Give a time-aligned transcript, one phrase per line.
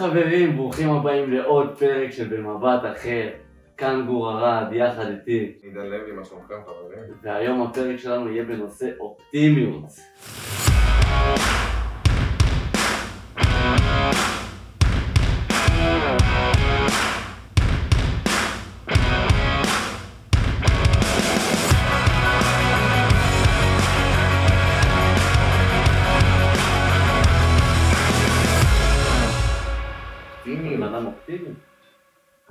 [0.00, 3.28] חברים, ברוכים הבאים לעוד פרק של במבט אחר.
[3.76, 5.52] כאן גור ארד, יחד איתי.
[5.62, 7.04] עידן לוי, מה שלומכם חברים?
[7.22, 9.84] והיום הפרק שלנו יהיה בנושא אופטימיות.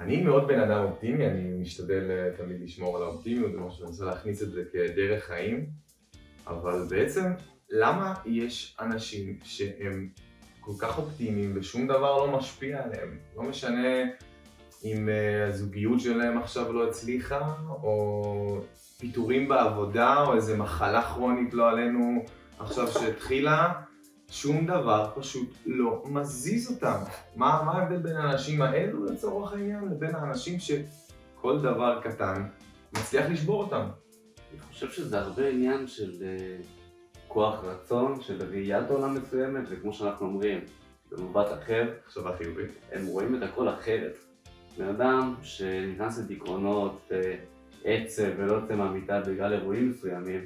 [0.09, 3.87] אני מאוד בן אדם אופטימי, אני משתדל אה, תמיד לשמור על האופטימיות, זה משהו שאני
[3.87, 5.65] מנסה להכניס את זה כדרך חיים,
[6.47, 7.31] אבל בעצם
[7.69, 10.09] למה יש אנשים שהם
[10.59, 13.17] כל כך אופטימיים ושום דבר לא משפיע עליהם?
[13.37, 14.03] לא משנה
[14.83, 18.61] אם אה, הזוגיות שלהם עכשיו לא הצליחה, או
[18.99, 22.25] פיטורים בעבודה, או איזה מחלה כרונית לא עלינו
[22.59, 23.73] עכשיו שהתחילה,
[24.31, 26.97] שום דבר פשוט לא מזיז אותם.
[27.35, 32.47] מה, מה ההבדל בין האנשים האלו לצורך העניין לבין האנשים שכל דבר קטן
[32.93, 33.87] מצליח לשבור אותם?
[34.51, 36.57] אני חושב שזה הרבה עניין של אה,
[37.27, 40.59] כוח רצון, של ראיית עולם מסוימת, וכמו שאנחנו אומרים,
[41.11, 42.71] במבט אחר, מחשבה חיובית.
[42.91, 44.17] הם רואים את הכל אחרת.
[44.77, 47.11] בן אדם שנכנס לדיכאונות,
[47.83, 50.45] עצב ולא יוצא מהמיטה בגלל אירועים מסוימים,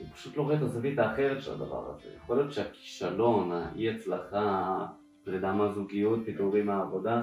[0.00, 2.08] הוא פשוט לא רואה את הזווית האחרת של הדבר הזה.
[2.16, 4.86] יכול להיות שהכישלון, האי הצלחה,
[5.24, 7.20] פרידה מהזוגיות, פיטורים מהעבודה,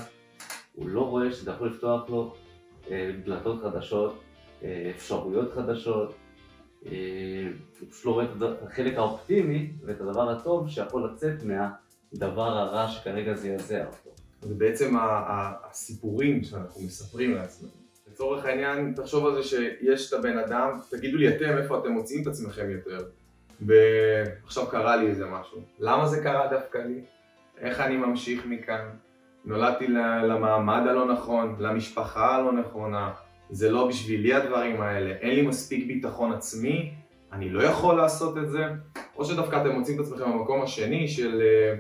[0.74, 2.34] הוא לא רואה שזה יכול לפתוח לו
[2.92, 4.22] אה, דלתות חדשות,
[4.64, 6.16] אה, אפשרויות חדשות.
[6.86, 6.92] אה,
[7.80, 13.34] הוא פשוט לא רואה את החלק האופטימי ואת הדבר הטוב שיכול לצאת מהדבר הרע שכרגע
[13.34, 14.10] זעזע אותו.
[14.42, 17.87] זה בעצם הסיפורים שאנחנו מספרים לעצמנו.
[18.18, 22.22] לצורך העניין, תחשוב על זה שיש את הבן אדם, תגידו לי אתם איפה אתם מוצאים
[22.22, 23.06] את עצמכם יותר.
[23.62, 25.62] ועכשיו קרה לי איזה משהו.
[25.80, 27.02] למה זה קרה דווקא לי?
[27.60, 28.90] איך אני ממשיך מכאן?
[29.46, 29.88] נולדתי
[30.28, 33.14] למעמד הלא נכון, למשפחה הלא נכונה,
[33.50, 36.94] זה לא בשבילי הדברים האלה, אין לי מספיק ביטחון עצמי,
[37.32, 38.64] אני לא יכול לעשות את זה,
[39.16, 41.76] או שדווקא אתם מוצאים את עצמכם במקום השני של אה,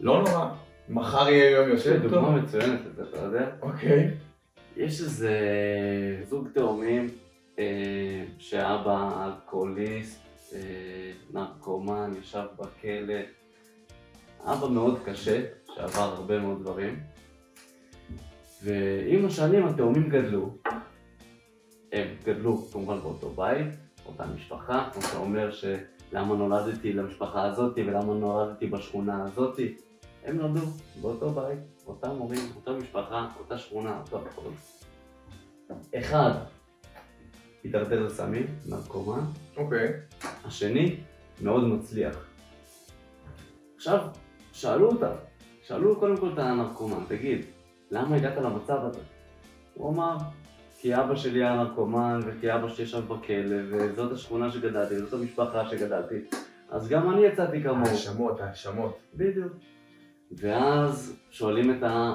[0.00, 0.48] לא נורא,
[0.88, 2.10] מחר יהיה יום יותר טוב.
[2.10, 3.46] דוגמה מצוינת אתה יודע?
[3.62, 4.10] אוקיי.
[4.76, 5.30] יש איזה
[6.28, 7.08] זוג תאומים
[7.58, 10.20] אה, שאבא אלכוהוליסט,
[10.54, 10.58] אה,
[11.32, 13.20] נרקומן, ישב בכלא.
[14.40, 15.42] אבא מאוד קשה,
[15.74, 17.00] שעבר הרבה מאוד דברים.
[18.62, 20.50] ועם השנים התאומים גדלו.
[21.92, 23.66] הם גדלו כמובן באותו בית,
[24.04, 29.74] באותה משפחה, כמו שאתה אומר שלמה נולדתי למשפחה הזאתי ולמה נולדתי בשכונה הזאתי.
[30.24, 30.66] הם נולדו
[31.00, 34.50] באותו בית, אותם הורים, אותה משפחה, אותה שכונה, אותו הכל.
[35.98, 36.30] אחד
[37.64, 39.24] הידרדר לסמים, נרקומן,
[39.56, 39.92] אוקיי.
[40.44, 40.96] השני
[41.42, 42.26] מאוד מצליח.
[43.76, 44.06] עכשיו,
[44.52, 45.12] שאלו אותה,
[45.62, 47.44] שאלו קודם כל את הנרקומן, תגיד,
[47.90, 49.00] למה הגעת למצב הזה?
[49.74, 50.16] הוא אמר,
[50.78, 55.68] כי אבא שלי היה נרקומן, וכי אבא שלי ישב בכלא, וזאת השכונה שגדלתי, וזאת המשפחה
[55.68, 56.14] שגדלתי,
[56.70, 57.88] אז גם אני יצאתי כמוהו.
[57.88, 58.98] האשמות, האשמות.
[59.14, 59.52] בדיוק.
[60.36, 62.12] ואז שואלים את ה-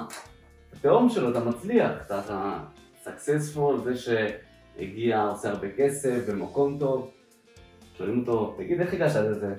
[0.72, 7.10] התאום שלו, את המצליח, את ה-successful, זה שהגיע, עושה הרבה כסף, במקום טוב.
[7.98, 9.54] שואלים אותו, תגיד, איך הגעת לזה?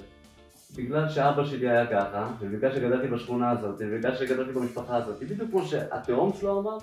[0.76, 5.66] בגלל שאבא שלי היה ככה, ובגלל שגדלתי בשכונה הזאת, ובגלל שגדלתי במשפחה הזאת, בדיוק כמו
[5.66, 6.78] שהתאום שלו אמר,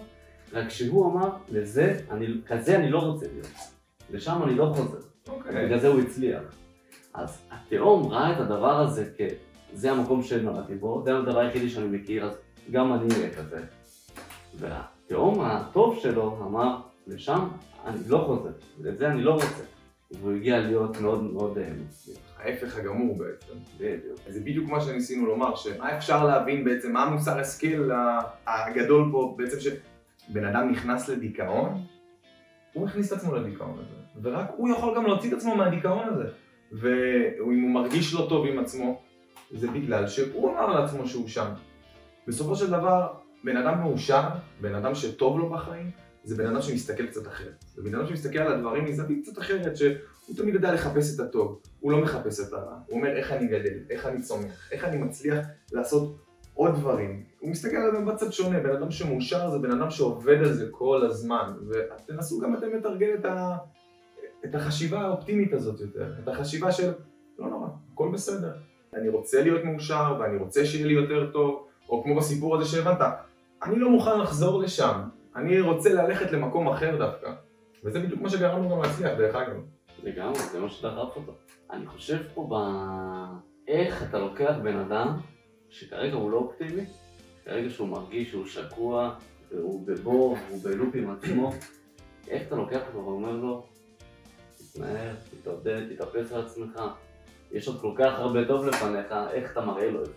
[0.52, 3.46] רק שהוא אמר, לזה, אני, כזה אני לא רוצה להיות.
[4.10, 4.98] לשם אני לא חוזר.
[5.28, 5.66] אוקיי.
[5.66, 6.42] בגלל זה הוא הצליח.
[7.14, 9.20] אז התאום ראה את הדבר הזה כ...
[9.72, 12.38] זה המקום שנולדתי בו, זה הדבר היחידי שאני מכיר, אז
[12.70, 13.60] גם אני אהיה כזה.
[14.58, 17.48] והתאום הטוב שלו אמר, לשם
[17.86, 19.62] אני לא חוזר, לזה אני לא רוצה.
[20.10, 22.16] והוא הגיע להיות מאוד מאוד אה, מצליח.
[22.38, 23.52] ההפך הגמור בעצם.
[23.78, 24.18] בדיוק.
[24.28, 29.34] זה בדיוק מה שניסינו לומר, שמה אפשר להבין בעצם, מה המוסר השכל ה- הגדול פה,
[29.38, 31.80] בעצם שבן אדם נכנס לדיכאון,
[32.72, 36.24] הוא הכניס את עצמו לדיכאון הזה, ורק הוא יכול גם להוציא את עצמו מהדיכאון הזה.
[36.72, 39.00] ואם הוא מרגיש לא טוב עם עצמו,
[39.50, 41.48] זה בגלל שהוא אמר לעצמו שהוא שם.
[42.28, 43.12] בסופו של דבר,
[43.44, 44.28] בן אדם מאושר,
[44.60, 45.90] בן אדם שטוב לו בחיים,
[46.24, 47.64] זה בן אדם שמסתכל קצת אחרת.
[47.74, 51.60] זה בן אדם שמסתכל על הדברים מזווית קצת אחרת, שהוא תמיד יודע לחפש את הטוב,
[51.80, 52.78] הוא לא מחפש את הרע.
[52.86, 56.18] הוא אומר איך אני גדל, איך אני צומח, איך אני מצליח לעשות
[56.54, 57.24] עוד דברים.
[57.40, 60.68] הוא מסתכל על זה בצד שונה, בן אדם שמאושר זה בן אדם שעובד על זה
[60.70, 61.52] כל הזמן.
[61.68, 63.56] ותנסו גם אתם לתרגל את, ה...
[64.44, 66.92] את החשיבה האופטימית הזאת יותר, את החשיבה של
[67.38, 68.52] לא נורא, הכל בסדר.
[68.94, 73.00] אני רוצה להיות מאושר ואני רוצה שיהיה לי יותר טוב, או כמו בסיפור הזה שהבנת,
[73.62, 75.00] אני לא מוכן לחזור לשם,
[75.36, 77.32] אני רוצה ללכת למקום אחר דווקא.
[77.84, 79.56] וזה בדיוק מה שגרם לו גם להצליח, דרך אגב.
[80.02, 81.32] לגמרי, זה מה שדחף אותו.
[81.70, 82.54] אני חושב פה ב...
[83.68, 85.16] איך אתה לוקח בן אדם
[85.68, 86.84] שכרגע הוא לא אופטימי,
[87.46, 89.14] ברגע שהוא מרגיש שהוא שקוע,
[89.50, 91.52] והוא בבור, הוא בלופ עם עצמו,
[92.28, 93.66] איך אתה לוקח אותו ואומר לו,
[94.58, 96.80] תתנער, תתעודד, תתאפס על עצמך,
[97.52, 100.12] יש עוד כל כך הרבה טוב לפניך, איך אתה מראה לו את זה?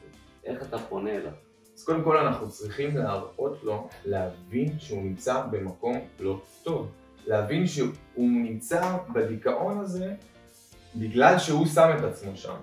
[0.45, 1.31] איך אתה פונה אליו?
[1.77, 6.91] אז קודם כל אנחנו צריכים להראות לו, להבין שהוא נמצא במקום לא טוב.
[7.27, 10.13] להבין שהוא נמצא בדיכאון הזה
[10.95, 12.55] בגלל שהוא שם את עצמו שם.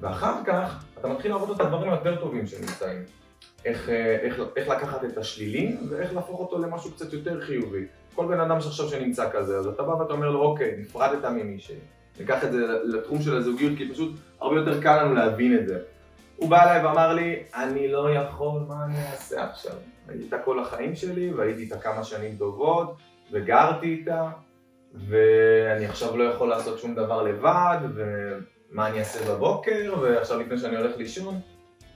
[0.00, 3.04] ואחר כך אתה מתחיל להראות את הדברים היותר טובים שנמצאים.
[3.64, 7.86] איך, אה, איך, איך לקחת את השלילי ואיך להפוך אותו למשהו קצת יותר חיובי.
[8.14, 11.76] כל בן אדם שעכשיו שנמצא כזה, אז אתה בא ואתה אומר לו, אוקיי, נפרדת ממישהי.
[12.20, 15.78] ניקח את זה לתחום של הזוגיות, כי פשוט הרבה יותר קל לנו להבין את זה.
[16.36, 19.72] הוא בא אליי ואמר לי, אני לא יכול, מה אני אעשה עכשיו?
[20.08, 22.96] הייתי איתה כל החיים שלי, והייתי איתה כמה שנים טובות,
[23.32, 24.30] וגרתי איתה,
[24.94, 30.76] ואני עכשיו לא יכול לעשות שום דבר לבד, ומה אני אעשה בבוקר, ועכשיו לפני שאני
[30.76, 31.40] הולך לישון,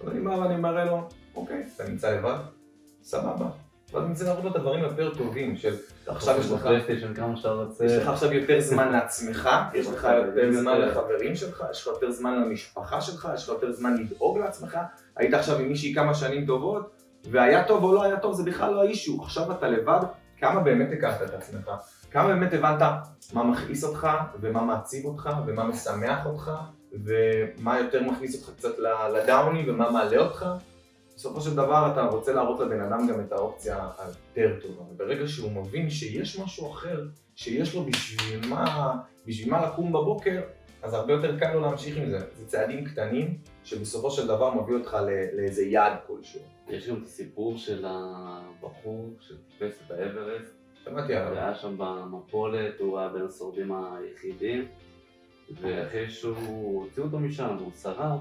[0.01, 2.39] אז אני בא ואני מראה לו, אוקיי, אתה נמצא לבד?
[3.03, 3.66] סבבה.
[3.96, 5.75] ואז רוצה להראות לו את הדברים היותר טובים, של
[6.06, 6.69] עכשיו יש לך...
[7.84, 12.10] יש לך עכשיו יותר זמן לעצמך, יש לך יותר זמן לחברים שלך, יש לך יותר
[12.10, 14.78] זמן למשפחה שלך, יש לך יותר זמן לדאוג לעצמך.
[15.16, 16.90] היית עכשיו עם מישהי כמה שנים טובות,
[17.31, 19.22] והיה טוב או לא היה טוב, זה בכלל לא האישו.
[19.22, 20.00] עכשיו אתה לבד,
[20.38, 21.70] כמה באמת הכרת את עצמך?
[22.10, 22.82] כמה באמת הבנת
[23.32, 24.08] מה מכעיס אותך,
[24.40, 26.50] ומה מעציב אותך, ומה משמח אותך,
[27.04, 28.78] ומה יותר מכניס אותך קצת
[29.14, 30.46] לדאוני, ומה מעלה אותך?
[31.17, 35.53] בסופו של דבר אתה רוצה להראות לבן אדם גם את האופציה היותר טובה, וברגע שהוא
[35.53, 38.97] מבין שיש משהו אחר, שיש לו בשביל מה,
[39.27, 40.41] בשביל מה לקום בבוקר,
[40.83, 42.19] אז הרבה יותר קל לו להמשיך עם זה.
[42.19, 44.97] זה צעדים קטנים שבסופו של דבר מביא אותך
[45.33, 46.41] לאיזה יעד כלשהו.
[46.69, 50.55] יש גם את הסיפור של הבחור שטיפס את האברסט.
[50.85, 51.33] שמעתי עליו.
[51.33, 54.69] היה שם במפולת, הוא היה בין השורדים היחידים,
[55.61, 58.19] ואחרי שהוא הוציא אותו משם, הוא שרד.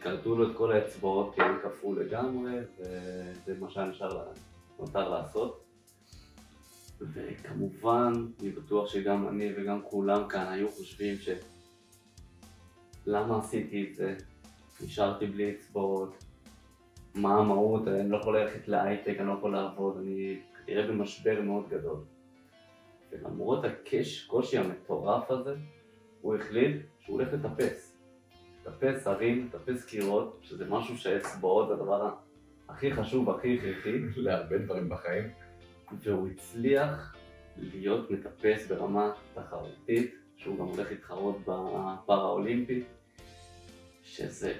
[0.00, 3.90] כרתו לו את כל האצבעות כי הם קפאו לגמרי, וזה מה שהיה
[4.78, 5.64] נותר לעשות.
[7.00, 11.28] וכמובן, אני בטוח שגם אני וגם כולם כאן היו חושבים ש...
[13.06, 14.16] למה עשיתי את זה?
[14.84, 16.24] נשארתי בלי אצבעות,
[17.14, 17.88] מה המהות?
[17.88, 21.98] אני לא יכול ללכת להייטק, אני לא יכול לעבוד, אני כנראה במשבר מאוד גדול.
[23.12, 25.54] ולמרות הקושי המטורף הזה,
[26.20, 27.93] הוא החליט שהוא הולך לטפס.
[28.64, 32.10] טפס הרים, טפס קירות, שזה משהו שאצבעות זה הדבר
[32.68, 33.98] הכי חשוב, הכי הכרחי.
[34.16, 35.24] להרבה דברים בחיים.
[36.02, 37.16] והוא הצליח
[37.56, 42.82] להיות מטפס ברמה תחרותית, שהוא גם הולך להתחרות בפארה האולימפי,
[44.02, 44.52] שזה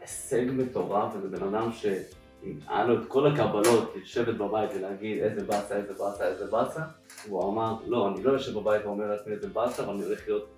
[0.00, 5.44] הישג מטורף, וזה בן אדם שאם היה לו את כל הקבלות לשבת בבית ולהגיד איזה
[5.44, 6.80] באסה, איזה באסה, איזה באסה,
[7.28, 10.48] הוא אמר, לא, אני לא יושב בבית ואומר לעצמי איזה באסה, אבל אני הולך להיות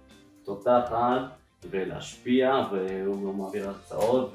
[0.45, 1.25] תותח על
[1.71, 4.35] ולהשפיע, והוא מעביר הרצאות,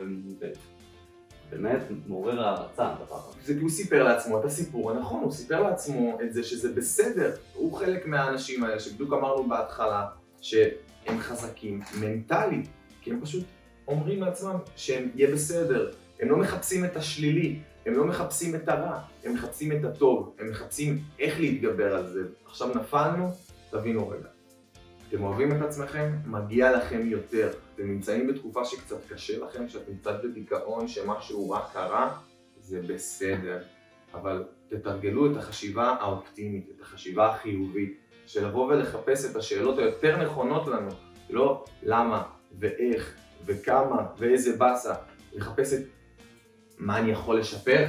[1.49, 3.53] ובאמת מעורר הערצה הדבר הזה.
[3.61, 7.35] הוא סיפר לעצמו את הסיפור הנכון, הוא סיפר לעצמו את זה שזה בסדר.
[7.53, 10.07] הוא חלק מהאנשים האלה שבדיוק אמרנו בהתחלה
[10.41, 12.67] שהם חזקים מנטלית,
[13.01, 13.43] כי הם פשוט
[13.87, 15.91] אומרים לעצמם שהם יהיה בסדר.
[16.19, 20.49] הם לא מחפשים את השלילי, הם לא מחפשים את הרע, הם מחפשים את הטוב, הם
[20.49, 22.21] מחפשים איך להתגבר על זה.
[22.45, 23.31] עכשיו נפלנו,
[23.69, 24.27] תבינו רגע.
[25.11, 27.49] אתם אוהבים את עצמכם, מגיע לכם יותר.
[27.75, 32.17] אתם נמצאים בתקופה שקצת קשה לכם, שאתם קצת בדיכאון, שמשהו רע קרה,
[32.59, 33.63] זה בסדר.
[34.13, 40.67] אבל תתרגלו את החשיבה האופטימית, את החשיבה החיובית, של לבוא ולחפש את השאלות היותר נכונות
[40.67, 40.89] לנו,
[41.29, 42.23] לא למה
[42.59, 43.15] ואיך
[43.45, 44.93] וכמה ואיזה באסה,
[45.33, 45.83] לחפש את
[46.77, 47.85] מה אני יכול לשפר,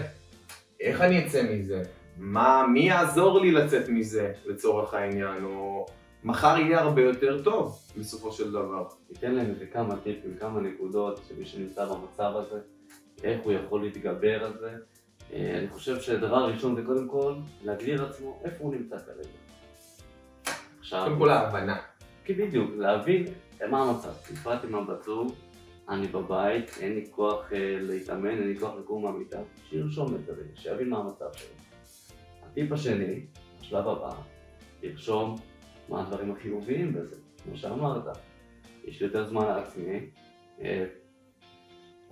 [0.81, 1.83] איך אני אצא מזה,
[2.19, 5.87] מה, מי יעזור לי לצאת מזה לצורך העניין, או
[6.25, 8.88] מחר יהיה הרבה יותר טוב בסופו של דבר.
[9.11, 12.61] ניתן להם איזה כמה טיפים, כמה נקודות, שמי שנמצא במצב הזה,
[13.23, 14.71] איך הוא יכול להתגבר על זה.
[15.33, 19.29] אה, אני חושב שדבר ראשון זה קודם כל להגדיר עצמו איפה הוא נמצא כרגע.
[20.81, 21.05] עכשיו...
[21.05, 21.76] קודם כל ההבנה.
[22.25, 23.25] כי בדיוק, להבין
[23.71, 24.12] מה המצב.
[24.33, 25.33] נפרדתי מהבת זוג,
[25.88, 29.38] אני בבית, אין לי כוח אה, להתאמן, אין לי כוח לקום מהמיטה,
[29.69, 31.55] שירשום את זה, שיבין מה המצב שלו.
[32.43, 33.26] הטיפ השני,
[33.61, 34.11] השלב הבא,
[34.81, 35.37] תרשום
[35.89, 38.05] מה הדברים החיוביים בזה, כמו שאמרת.
[38.85, 40.01] יש לי יותר זמן לעצמי,
[40.61, 40.85] אה,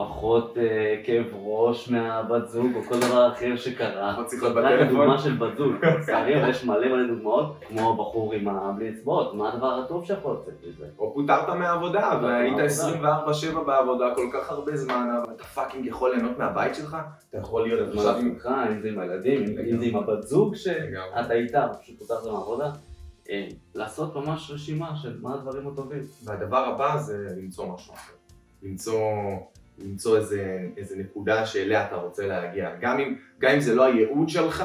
[0.00, 4.12] פחות אה, כאב ראש מהבת זוג או כל דבר אחר שקרה.
[4.12, 4.89] פחות שיחות בטלפון.
[4.89, 9.53] דוגמה של בת זוג, לצערי יש מלא מלא דוגמאות, כמו הבחור עם הבלי אצבעות, מה
[9.53, 10.87] הדבר הטוב שיכול לצאת מזה?
[10.99, 12.57] או פוטרת מהעבודה והיית
[13.03, 16.97] 24/7 בעבודה כל כך הרבה זמן, אבל אתה פאקינג יכול ליהנות מהבית שלך?
[17.31, 18.37] אתה יכול להיות עכשיו עם...
[18.71, 22.71] אם זה עם הילדים, אם זה עם הבת זוג שאתה איתה, פשוט פוטרת מהעבודה.
[23.31, 26.03] אה, לעשות ממש רשימה של מה הדברים הטובים.
[26.25, 28.12] והדבר הבא זה למצוא משהו אחר.
[28.62, 29.12] למצוא,
[29.79, 32.77] למצוא איזה, איזה נקודה שאליה אתה רוצה להגיע.
[32.81, 34.65] גם אם, גם אם זה לא הייעוד שלך,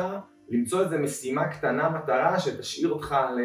[0.50, 3.40] למצוא איזה משימה קטנה, מטרה, שתשאיר אותך, ל...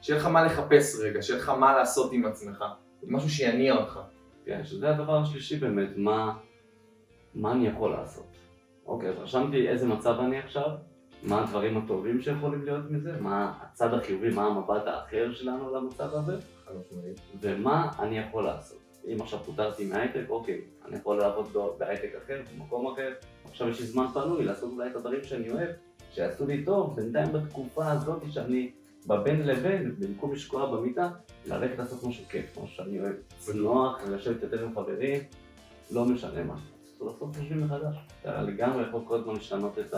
[0.00, 2.64] שיהיה לך מה לחפש רגע, שיהיה לך מה לעשות עם עצמך.
[3.06, 4.00] משהו שיניע אותך.
[4.44, 6.32] כן, שזה הדבר השלישי באמת, מה,
[7.34, 8.36] מה אני יכול לעשות.
[8.86, 10.68] אוקיי, אז רשמתי איזה מצב אני עכשיו,
[11.22, 16.08] מה הדברים הטובים שיכולים להיות מזה, מה הצד החיובי, מה המבט האחר שלנו על המצב
[16.12, 16.36] הזה.
[17.40, 18.78] ומה אני יכול לעשות.
[19.04, 23.12] אם עכשיו פוטרתי מהייטק, אוקיי, אני יכול לעבוד בהייטק אחר, במקום אחר,
[23.44, 25.68] עכשיו יש לי זמן פנוי לעשות אולי את הדברים שאני אוהב,
[26.10, 28.70] שיעשו לי טוב, בינתיים בתקופה הזאת שאני
[29.06, 31.10] בבין לבין, במקום לשקוע במיטה,
[31.46, 35.22] ללכת לעשות משהו כיף, כמו שאני אוהב, צנוח, לשבת יותר עם חברים,
[35.90, 36.56] לא משנה מה.
[37.00, 37.96] לעשות חושבים מחדש.
[38.22, 39.94] אתה לגמרי יכול כל הזמן לשנות את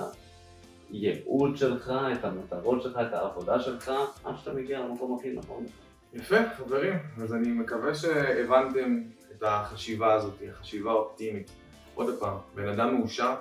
[0.92, 3.92] הייעוד שלך, את המטרות שלך, את העבודה שלך,
[4.24, 5.66] עד שאתה מגיע למקום הכי נכון.
[6.14, 6.98] יפה, חברים.
[7.22, 9.02] אז אני מקווה שהבנתם
[9.36, 11.50] את החשיבה הזאת, החשיבה האופטימית.
[11.94, 13.34] עוד פעם, בן אדם מאושר,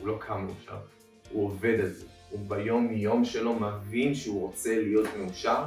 [0.00, 0.76] הוא לא קם מאושר,
[1.30, 2.06] הוא עובד על זה.
[2.30, 5.64] הוא ביום יום שלו מבין שהוא רוצה להיות מאושר,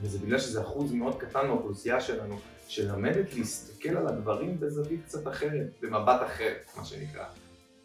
[0.00, 2.38] וזה בגלל שזה אחוז מאוד קטן מהאוכלוסייה שלנו,
[2.68, 7.24] שלמדת להסתכל על הדברים בזווית קצת אחרת, במבט אחר, מה שנקרא.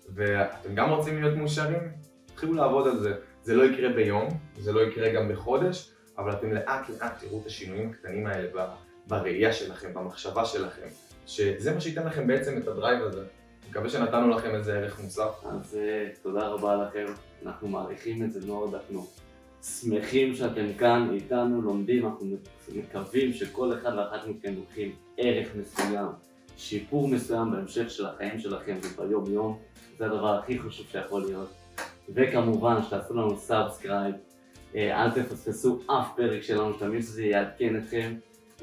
[0.09, 2.12] ואתם גם רוצים להיות מאושרים?
[2.33, 3.15] תתחילו לעבוד על זה.
[3.43, 7.45] זה לא יקרה ביום, זה לא יקרה גם בחודש, אבל אתם לאט לאט תראו את
[7.45, 8.47] השינויים הקטנים האלה
[9.07, 10.87] בראייה שלכם, במחשבה שלכם,
[11.25, 13.23] שזה מה שייתן לכם בעצם את ה drive הזה.
[13.69, 15.43] מקווה שנתנו לכם איזה ערך מוסף.
[15.45, 17.05] אז אה, תודה רבה לכם,
[17.45, 19.07] אנחנו מעריכים את זה מאוד, אנחנו
[19.63, 22.25] שמחים שאתם כאן איתנו, לומדים, אנחנו
[22.75, 26.07] מקווים שכל אחד ואחת מכם לוקחים ערך מסוים,
[26.57, 29.59] שיפור מסוים בהמשך של החיים שלכם וביום יום,
[29.97, 31.62] זה הדבר הכי חשוב שיכול להיות.
[32.09, 34.15] וכמובן שתעשו לנו subscribe,
[34.75, 38.13] אל תפספסו אף פרק שלנו, שתמיד שזה יעדכן אתכם,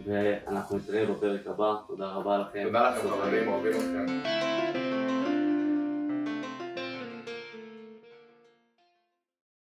[0.05, 2.63] ואנחנו נתראה בפרק הבא, תודה רבה לכם.
[2.63, 4.60] תודה לכם חברים, אוהבים אתכם.